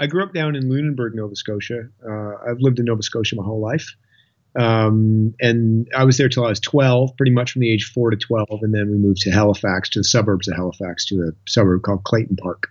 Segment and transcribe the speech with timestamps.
[0.00, 1.88] I grew up down in Lunenburg, Nova Scotia.
[2.02, 3.94] Uh, I've lived in Nova Scotia my whole life.
[4.58, 8.10] Um, and I was there till I was 12, pretty much from the age four
[8.10, 8.48] to 12.
[8.62, 12.04] And then we moved to Halifax, to the suburbs of Halifax, to a suburb called
[12.04, 12.68] Clayton Park.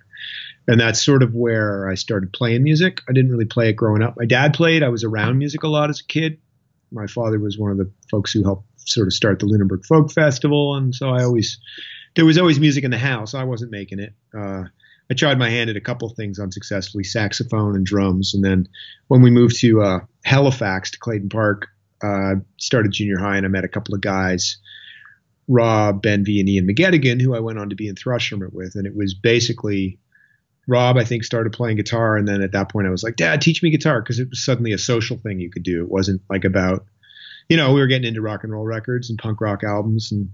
[0.68, 3.02] And that's sort of where I started playing music.
[3.08, 4.16] I didn't really play it growing up.
[4.18, 4.82] My dad played.
[4.82, 6.40] I was around music a lot as a kid.
[6.92, 10.12] My father was one of the folks who helped sort of start the Lunenburg Folk
[10.12, 10.76] Festival.
[10.76, 11.60] And so I always,
[12.16, 13.36] there was always music in the house.
[13.36, 14.14] I wasn't making it.
[14.36, 14.64] Uh,
[15.12, 18.34] I tried my hand at a couple of things unsuccessfully, saxophone and drums.
[18.34, 18.68] And then
[19.08, 21.68] when we moved to uh, Halifax to Clayton Park,
[22.04, 24.58] uh, started junior high, and I met a couple of guys,
[25.48, 28.76] Rob, Benvie, and Ian McGettigan, who I went on to be in Thrush with.
[28.76, 29.98] And it was basically
[30.68, 32.16] Rob, I think, started playing guitar.
[32.16, 34.46] And then at that point, I was like, Dad, teach me guitar because it was
[34.46, 35.82] suddenly a social thing you could do.
[35.82, 36.86] It wasn't like about,
[37.50, 40.30] you know, we were getting into rock and roll records and punk rock albums and,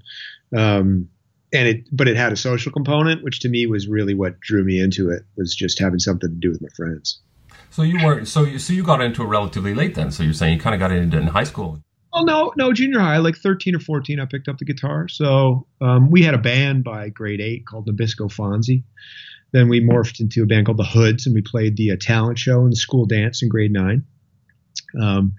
[0.55, 1.09] um,
[1.55, 4.63] and it but it had a social component which to me was really what drew
[4.63, 7.21] me into it was just having something to do with my friends.
[7.69, 10.33] So you were so you so you got into it relatively late then so you're
[10.33, 11.81] saying you kind of got into it in high school.
[12.13, 15.07] Well no no junior high like 13 or 14 i picked up the guitar.
[15.07, 18.83] So um, we had a band by grade 8 called nabisco fonzie.
[19.51, 22.37] Then we morphed into a band called the hoods and we played the uh, talent
[22.37, 24.03] show and the school dance in grade 9
[25.01, 25.33] um,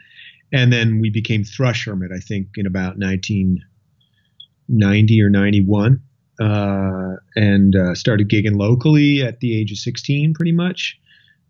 [0.52, 6.02] and then we became thrush hermit i think in about 1990 or 91
[6.40, 10.98] uh, and uh, started gigging locally at the age of 16, pretty much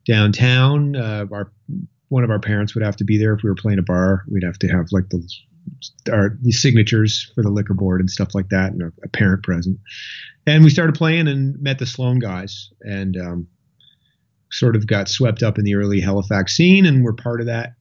[0.07, 0.97] downtown.
[0.97, 1.53] Uh, our
[2.09, 4.25] one of our parents would have to be there if we were playing a bar.
[4.31, 5.29] We'd have to have like the
[6.13, 9.43] our the signatures for the liquor board and stuff like that, and a, a parent
[9.43, 9.79] present.
[10.47, 13.49] And we started playing and met the Sloan guys, and um,
[14.51, 17.75] sort of got swept up in the early Halifax scene, and we're part of that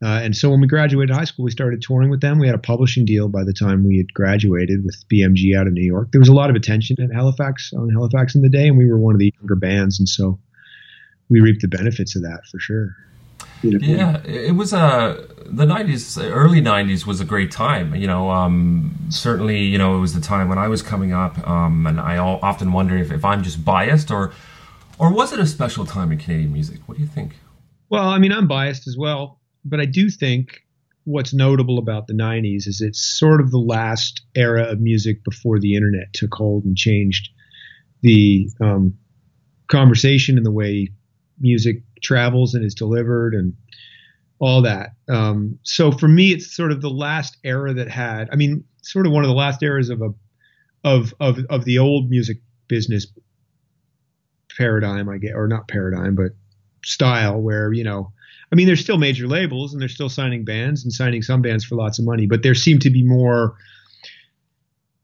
[0.00, 2.38] uh, and so when we graduated high school, we started touring with them.
[2.38, 5.72] We had a publishing deal by the time we had graduated with BMG out of
[5.72, 6.12] New York.
[6.12, 8.88] There was a lot of attention at Halifax on Halifax in the day, and we
[8.88, 10.38] were one of the younger bands, and so
[11.28, 12.96] we reaped the benefits of that for sure.
[13.60, 17.92] Yeah, it was a uh, the '90s, early '90s was a great time.
[17.96, 21.44] You know, um, certainly, you know, it was the time when I was coming up,
[21.48, 24.32] um, and I all, often wonder if, if I'm just biased or
[24.96, 26.82] or was it a special time in Canadian music?
[26.86, 27.36] What do you think?
[27.88, 29.37] Well, I mean, I'm biased as well
[29.68, 30.62] but I do think
[31.04, 35.58] what's notable about the 90s is it's sort of the last era of music before
[35.58, 37.30] the internet took hold and changed
[38.02, 38.94] the um,
[39.68, 40.88] conversation and the way
[41.40, 43.54] music travels and is delivered and
[44.38, 44.90] all that.
[45.08, 49.06] Um, so for me, it's sort of the last era that had, I mean, sort
[49.06, 50.10] of one of the last eras of a,
[50.84, 53.06] of, of, of the old music business
[54.56, 56.32] paradigm, I get, or not paradigm, but
[56.84, 58.12] style where, you know,
[58.50, 61.64] I mean, there's still major labels and they're still signing bands and signing some bands
[61.64, 63.56] for lots of money, but there seemed to be more.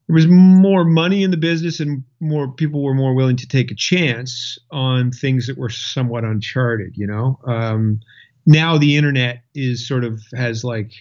[0.07, 3.71] There was more money in the business, and more people were more willing to take
[3.71, 6.97] a chance on things that were somewhat uncharted.
[6.97, 8.01] You know, um,
[8.45, 10.93] now the internet is sort of has like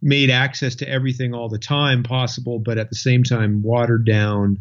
[0.00, 4.60] made access to everything all the time possible, but at the same time watered down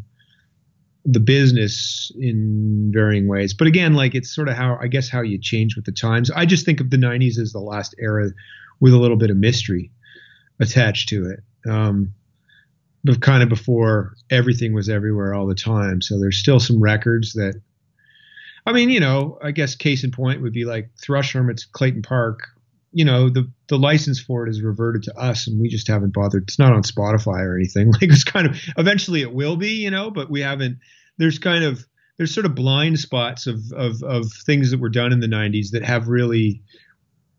[1.06, 3.54] the business in varying ways.
[3.54, 6.32] But again, like it's sort of how I guess how you change with the times.
[6.32, 8.32] I just think of the '90s as the last era
[8.80, 9.92] with a little bit of mystery
[10.60, 11.70] attached to it.
[11.70, 12.14] Um,
[13.04, 16.02] but kind of before everything was everywhere all the time.
[16.02, 17.62] So there's still some records that,
[18.66, 22.02] I mean, you know, I guess case in point would be like Thrush Hermit's Clayton
[22.02, 22.48] Park.
[22.96, 26.14] You know, the the license for it is reverted to us, and we just haven't
[26.14, 26.44] bothered.
[26.44, 27.92] It's not on Spotify or anything.
[27.92, 30.80] Like it's kind of eventually it will be, you know, but we haven't
[31.18, 31.86] there's kind of
[32.18, 35.72] there's sort of blind spots of, of of things that were done in the 90s
[35.72, 36.62] that have really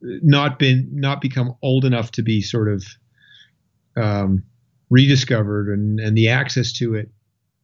[0.03, 2.84] not been not become old enough to be sort of
[3.97, 4.44] um,
[4.91, 7.11] rediscovered and and the access to it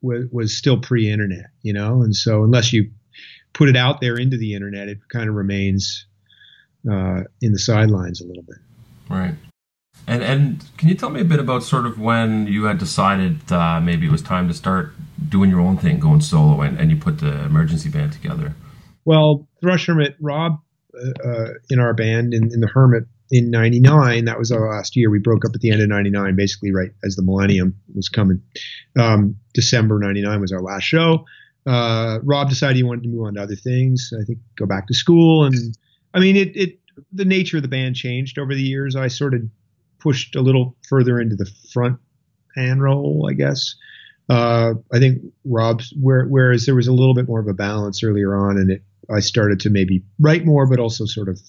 [0.01, 2.91] was, was still pre-internet you know and so unless you
[3.53, 6.07] put it out there into the internet it kind of remains
[6.91, 8.59] uh, in the sidelines a little bit
[9.09, 9.35] right
[10.07, 13.53] and and can you tell me a bit about sort of when you had decided
[13.53, 14.93] uh, maybe it was time to start
[15.29, 18.55] doing your own thing, going solo, and, and you put the emergency band together?
[19.05, 20.61] Well, Thrush Hermit, Rob
[20.95, 24.25] uh, uh in our band in, in the Hermit in '99.
[24.25, 25.11] That was our last year.
[25.11, 28.43] We broke up at the end of '99, basically right as the millennium was coming.
[28.99, 31.25] Um, December '99 was our last show.
[31.65, 34.13] Uh, Rob decided he wanted to move on to other things.
[34.21, 35.55] I think go back to school, and
[36.15, 36.79] I mean, it, it
[37.13, 38.97] the nature of the band changed over the years.
[38.97, 39.43] I sort of
[39.99, 41.99] pushed a little further into the front
[42.57, 43.75] hand role, I guess.
[44.29, 48.03] Uh, I think Rob's where, whereas there was a little bit more of a balance
[48.03, 51.41] earlier on, and it I started to maybe write more, but also sort of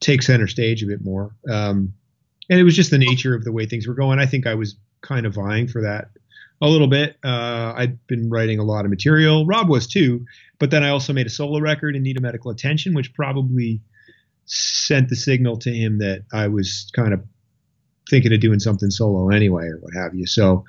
[0.00, 1.34] take center stage a bit more.
[1.50, 1.92] Um,
[2.48, 4.18] and it was just the nature of the way things were going.
[4.18, 6.10] I think I was kind of vying for that
[6.62, 7.16] a little bit.
[7.24, 9.44] Uh, I'd been writing a lot of material.
[9.44, 10.24] Rob was too,
[10.60, 13.80] but then I also made a solo record in need of medical attention, which probably
[14.46, 17.24] sent the signal to him that I was kind of
[18.08, 20.26] thinking of doing something solo anyway, or what have you.
[20.26, 20.64] So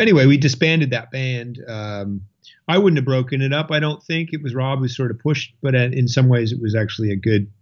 [0.00, 1.60] anyway, we disbanded that band.
[1.66, 2.22] Um,
[2.68, 3.70] I wouldn't have broken it up.
[3.70, 6.60] I don't think it was Rob who sort of pushed, but in some ways it
[6.60, 7.52] was actually a good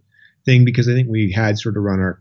[0.43, 2.19] thing because I think we had sort of run our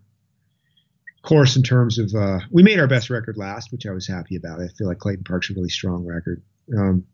[1.25, 4.37] course in terms of uh, we made our best record last, which I was happy
[4.37, 4.61] about.
[4.61, 6.43] I feel like Clayton Park's a really strong record,
[6.77, 7.05] um,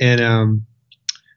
[0.00, 0.66] and um,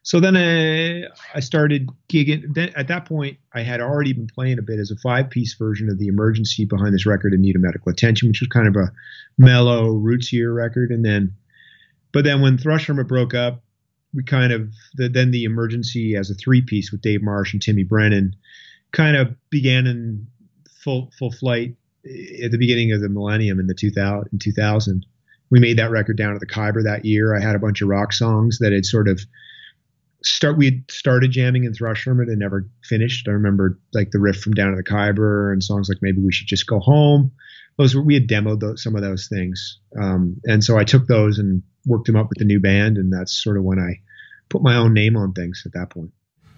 [0.02, 1.04] so then I,
[1.34, 2.54] I started gigging.
[2.54, 5.90] Then at that point, I had already been playing a bit as a five-piece version
[5.90, 8.76] of the Emergency behind this record in need of medical attention, which was kind of
[8.76, 8.92] a
[9.36, 10.90] mellow, rootsier record.
[10.90, 11.34] And then,
[12.12, 13.62] but then when Thrush Hermit broke up,
[14.14, 17.84] we kind of the, then the Emergency as a three-piece with Dave Marsh and Timmy
[17.84, 18.34] Brennan
[18.92, 20.26] kind of began in
[20.82, 25.06] full full flight at the beginning of the millennium in the 2000 in 2000
[25.50, 27.36] we made that record down at the Khyber that year.
[27.36, 29.20] I had a bunch of rock songs that had sort of
[30.22, 33.26] start we started jamming in thrush hermit and never finished.
[33.26, 36.32] I remember like the riff from down at the Khyber and songs like maybe we
[36.32, 37.32] should just go home.
[37.78, 39.78] Those were we had demoed those, some of those things.
[40.00, 43.12] Um, and so i took those and worked them up with the new band and
[43.12, 43.98] that's sort of when i
[44.50, 46.12] put my own name on things at that point.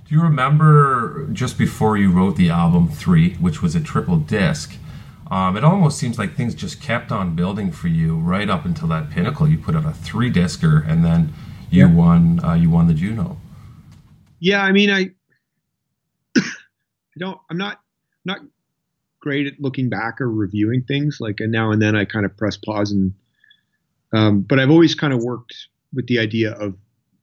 [0.08, 4.74] Do you remember just before you wrote the album Three, which was a triple disc?
[5.32, 8.86] Um, it almost seems like things just kept on building for you right up until
[8.88, 9.48] that pinnacle.
[9.48, 11.32] You put out a three discer, and then
[11.70, 11.94] you yeah.
[11.94, 12.44] won.
[12.44, 13.38] Uh, you won the Juno.
[14.40, 15.10] Yeah, I mean, I,
[16.36, 16.42] I
[17.18, 17.40] don't.
[17.50, 17.80] I'm not
[18.26, 18.40] not
[19.20, 21.16] great at looking back or reviewing things.
[21.18, 23.14] Like, and now and then I kind of press pause and.
[24.12, 25.54] Um, but I've always kind of worked
[25.94, 26.76] with the idea of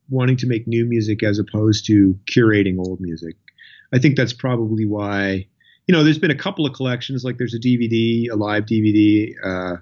[0.10, 3.36] wanting to make new music as opposed to curating old music.
[3.94, 5.46] I think that's probably why,
[5.89, 9.33] you know, there's been a couple of collections, like there's a DVD, a live DVD,
[9.44, 9.77] uh,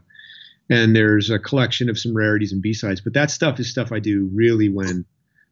[0.69, 4.00] and there's a collection of some rarities and B-sides, but that stuff is stuff I
[4.00, 5.04] do really when,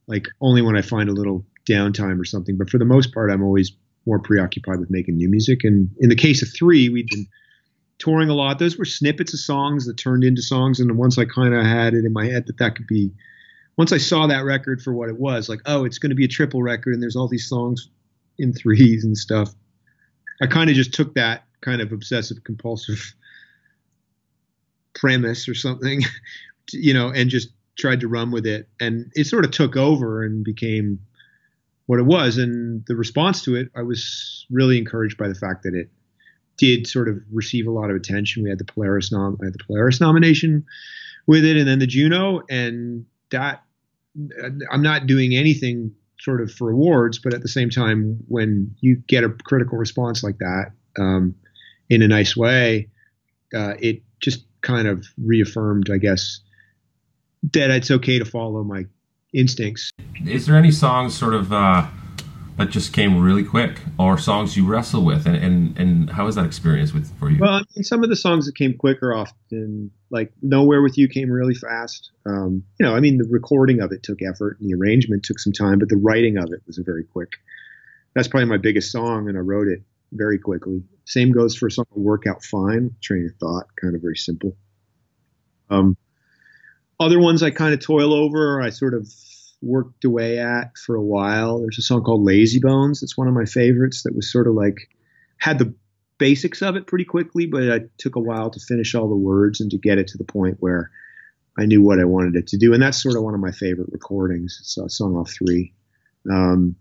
[0.07, 2.57] like, only when I find a little downtime or something.
[2.57, 3.73] But for the most part, I'm always
[4.05, 5.65] more preoccupied with making new music.
[5.65, 7.27] And in the case of three, we've been
[7.97, 8.57] touring a lot.
[8.57, 10.79] Those were snippets of songs that turned into songs.
[10.79, 13.11] And once I kind of had it in my head that that could be
[13.75, 16.23] once I saw that record for what it was, like, oh, it's going to be
[16.23, 17.89] a triple record and there's all these songs
[18.37, 19.53] in threes and stuff.
[20.41, 23.15] I kind of just took that kind of obsessive compulsive
[24.93, 26.01] premise or something,
[26.71, 28.67] you know, and just tried to run with it.
[28.79, 30.99] And it sort of took over and became
[31.85, 32.37] what it was.
[32.37, 35.89] And the response to it, I was really encouraged by the fact that it
[36.57, 38.43] did sort of receive a lot of attention.
[38.43, 40.65] We had the Polaris nom- the Polaris nomination
[41.27, 43.63] with it, and then the Juno, and that
[44.71, 48.97] I'm not doing anything sort of for awards, but at the same time, when you
[49.07, 51.35] get a critical response like that um,
[51.89, 52.89] in a nice way,
[53.53, 56.39] uh, it just kind of reaffirmed, I guess,
[57.53, 58.85] that it's okay to follow my
[59.33, 59.91] instincts.
[60.25, 61.85] Is there any songs sort of uh,
[62.57, 66.35] that just came really quick, or songs you wrestle with, and and, and how was
[66.35, 67.37] that experience with for you?
[67.39, 71.07] Well, I mean, some of the songs that came quicker often, like "Nowhere with You,"
[71.07, 72.11] came really fast.
[72.25, 75.39] Um, you know, I mean, the recording of it took effort, and the arrangement took
[75.39, 77.33] some time, but the writing of it was very quick.
[78.13, 80.81] That's probably my biggest song, and I wrote it very quickly.
[81.03, 84.55] Same goes for a song "Work Out Fine," train of thought, kind of very simple.
[85.69, 85.97] Um,
[86.99, 88.61] other ones I kind of toil over.
[88.61, 89.11] I sort of
[89.65, 91.59] worked away at for a while.
[91.59, 93.03] There's a song called Lazy Bones.
[93.03, 94.77] It's one of my favorites that was sort of like
[95.37, 95.73] had the
[96.17, 99.59] basics of it pretty quickly, but it took a while to finish all the words
[99.59, 100.91] and to get it to the point where
[101.57, 102.73] I knew what I wanted it to do.
[102.73, 104.57] And that's sort of one of my favorite recordings.
[104.61, 105.73] It's a song off three.
[106.31, 106.75] Um,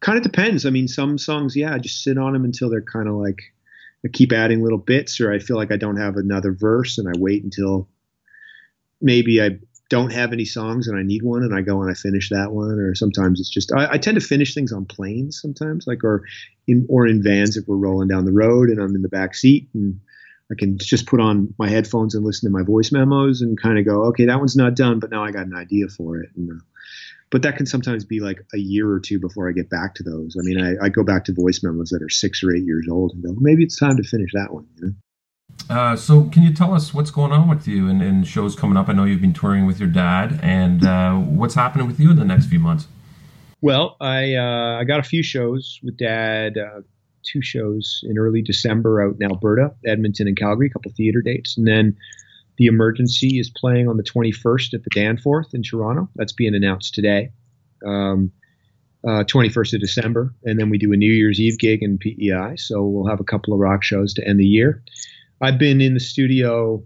[0.00, 0.66] kind of depends.
[0.66, 3.40] I mean, some songs, yeah, I just sit on them until they're kind of like
[4.04, 7.08] I keep adding little bits, or I feel like I don't have another verse, and
[7.08, 7.88] I wait until
[9.00, 9.58] maybe I
[9.90, 12.52] don't have any songs and I need one and I go and I finish that
[12.52, 16.04] one or sometimes it's just I, I, tend to finish things on planes sometimes like
[16.04, 16.24] or
[16.66, 19.34] in or in vans if we're rolling down the road and I'm in the back
[19.34, 20.00] seat and
[20.50, 23.78] I can just put on my headphones and listen to my voice memos and kind
[23.78, 26.30] of go okay that one's not done but now I got an idea for it.
[26.36, 26.64] And, uh,
[27.30, 30.04] but that can sometimes be like a year or two before I get back to
[30.04, 30.36] those.
[30.38, 32.86] I mean I, I go back to voice memos that are six or eight years
[32.88, 34.92] old and go maybe it's time to finish that one you know
[35.70, 38.76] uh, so, can you tell us what's going on with you and, and, shows coming
[38.76, 38.88] up?
[38.88, 42.16] I know you've been touring with your dad, and uh, what's happening with you in
[42.16, 42.88] the next few months?
[43.60, 46.58] Well, I uh, I got a few shows with dad.
[46.58, 46.80] Uh,
[47.22, 50.66] two shows in early December out in Alberta, Edmonton, and Calgary.
[50.66, 51.96] A couple theater dates, and then
[52.56, 56.08] the Emergency is playing on the 21st at the Danforth in Toronto.
[56.16, 57.30] That's being announced today.
[57.86, 58.32] Um,
[59.02, 62.56] uh, 21st of December, and then we do a New Year's Eve gig in PEI.
[62.56, 64.82] So we'll have a couple of rock shows to end the year.
[65.40, 66.82] I've been in the studio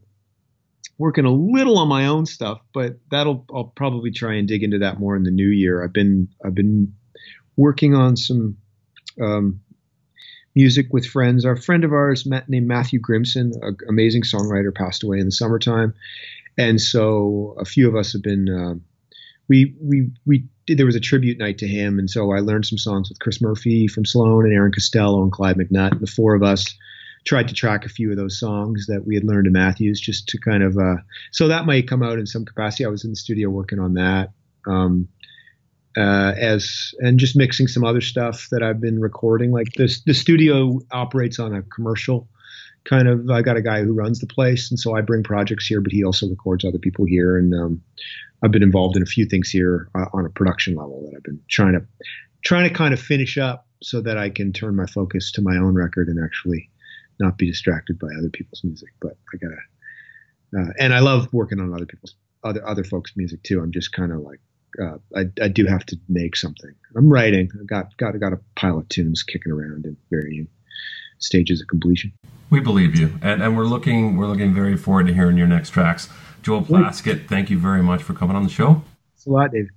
[0.98, 4.78] working a little on my own stuff, but that'll I'll probably try and dig into
[4.78, 5.82] that more in the new year.
[5.82, 6.94] I've been I've been
[7.56, 8.56] working on some
[9.20, 9.60] um,
[10.54, 11.44] music with friends.
[11.44, 15.94] Our friend of ours named Matthew Grimson, an amazing songwriter, passed away in the summertime,
[16.56, 18.48] and so a few of us have been.
[18.48, 18.74] Uh,
[19.48, 22.78] we we we there was a tribute night to him, and so I learned some
[22.78, 25.92] songs with Chris Murphy from Sloan and Aaron Costello and Clyde McNutt.
[25.92, 26.74] And the four of us
[27.24, 30.28] tried to track a few of those songs that we had learned in Matthews, just
[30.28, 30.76] to kind of.
[30.76, 30.96] Uh,
[31.32, 32.84] so that might come out in some capacity.
[32.84, 34.30] I was in the studio working on that.
[34.66, 35.08] Um,
[35.96, 39.52] uh, as and just mixing some other stuff that I've been recording.
[39.52, 42.28] Like this, the studio operates on a commercial
[42.84, 43.30] kind of.
[43.30, 45.92] I got a guy who runs the place, and so I bring projects here, but
[45.92, 47.38] he also records other people here.
[47.38, 47.82] And um,
[48.42, 51.22] I've been involved in a few things here uh, on a production level that I've
[51.22, 51.86] been trying to
[52.44, 55.56] trying to kind of finish up so that I can turn my focus to my
[55.56, 56.70] own record and actually
[57.20, 58.90] not be distracted by other people's music.
[59.00, 59.56] But I gotta.
[60.56, 63.60] Uh, and I love working on other people's other other folks' music too.
[63.60, 64.40] I'm just kind of like
[64.80, 66.74] uh, I, I do have to make something.
[66.96, 67.50] I'm writing.
[67.60, 70.48] I got got got a pile of tunes kicking around in varying
[71.18, 72.12] stages of completion.
[72.50, 75.70] We believe you, and, and we're looking we're looking very forward to hearing your next
[75.70, 76.08] tracks.
[76.42, 78.82] Joel Plaskett, thank you very much for coming on the show.
[79.12, 79.68] Thanks a lot, Dave.